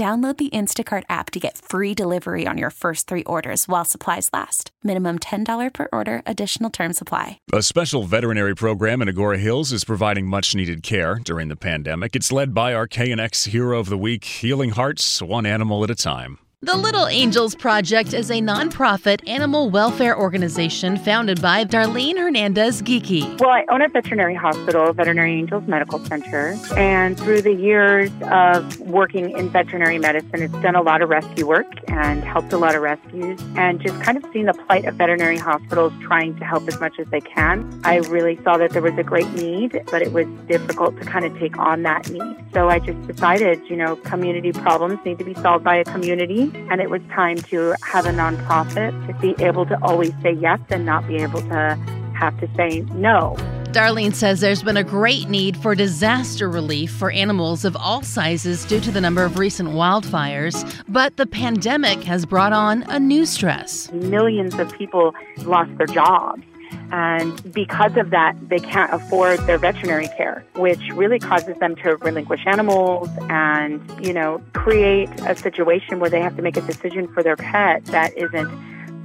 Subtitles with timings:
[0.00, 4.30] Download the Instacart app to get free delivery on your first three orders while supplies
[4.32, 4.70] last.
[4.82, 7.38] Minimum $10 per order, additional term supply.
[7.52, 12.16] A special veterinary program in Agoura Hills is providing much needed care during the pandemic.
[12.16, 15.94] It's led by our KNX Hero of the Week, Healing Hearts, one animal at a
[15.94, 16.38] time.
[16.62, 23.40] The Little Angels Project is a nonprofit animal welfare organization founded by Darlene Hernandez Geekie.
[23.40, 28.78] Well, I own a veterinary hospital, Veterinary Angels Medical Center, and through the years of
[28.80, 32.74] working in veterinary medicine, it's done a lot of rescue work and helped a lot
[32.74, 36.68] of rescues, and just kind of seen the plight of veterinary hospitals trying to help
[36.68, 37.80] as much as they can.
[37.84, 41.24] I really saw that there was a great need, but it was difficult to kind
[41.24, 42.36] of take on that need.
[42.52, 46.49] So I just decided, you know, community problems need to be solved by a community
[46.54, 50.60] and it was time to have a nonprofit to be able to always say yes
[50.70, 51.78] and not be able to
[52.14, 53.36] have to say no.
[53.72, 58.64] Darlene says there's been a great need for disaster relief for animals of all sizes
[58.64, 63.24] due to the number of recent wildfires, but the pandemic has brought on a new
[63.24, 63.90] stress.
[63.92, 66.42] Millions of people lost their jobs.
[66.92, 71.96] And because of that, they can't afford their veterinary care, which really causes them to
[71.96, 77.06] relinquish animals and, you know, create a situation where they have to make a decision
[77.14, 78.50] for their pet that isn't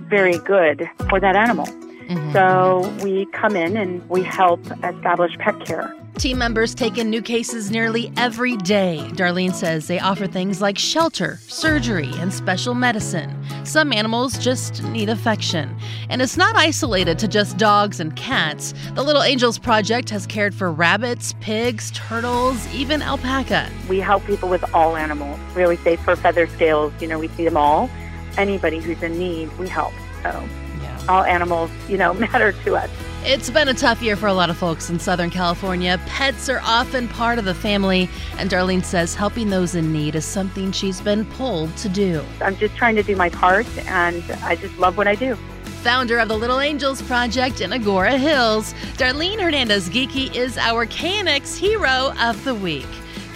[0.09, 1.65] very good for that animal.
[1.65, 2.33] Mm-hmm.
[2.33, 5.95] So we come in and we help establish pet care.
[6.17, 9.05] Team members take in new cases nearly every day.
[9.13, 13.44] Darlene says they offer things like shelter, surgery, and special medicine.
[13.65, 15.75] Some animals just need affection.
[16.09, 18.73] And it's not isolated to just dogs and cats.
[18.93, 23.69] The Little Angels Project has cared for rabbits, pigs, turtles, even alpaca.
[23.89, 25.39] We help people with all animals.
[25.55, 27.89] We always say for feather scales, you know, we see them all.
[28.37, 29.93] Anybody who's in need, we help.
[30.21, 30.47] So
[30.81, 31.05] yeah.
[31.09, 32.89] all animals, you know, matter to us.
[33.27, 35.99] It's been a tough year for a lot of folks in Southern California.
[36.05, 40.23] Pets are often part of the family, and Darlene says helping those in need is
[40.23, 42.23] something she's been pulled to do.
[42.39, 45.33] I'm just trying to do my part, and I just love what I do.
[45.81, 51.57] Founder of the Little Angels Project in Agoura Hills, Darlene Hernandez Geekie is our KNX
[51.57, 52.85] Hero of the Week.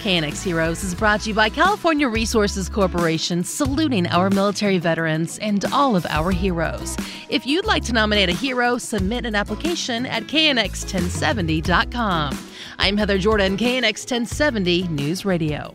[0.00, 5.62] KNX Heroes is brought to you by California Resources Corporation, saluting our military veterans and
[5.66, 6.96] all of our heroes.
[7.28, 12.38] If you'd like to nominate a hero, submit an application at knx1070.com.
[12.78, 15.74] I'm Heather Jordan, KNX 1070 News Radio.